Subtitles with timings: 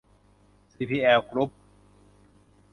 [0.73, 1.49] ซีพีแอล กรุ๊ป